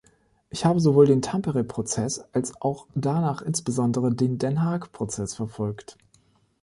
[0.49, 5.95] Ich habe sowohl den Tampere-Prozess als auch danach insbesondere den Den-Haag-Prozess verfolgt.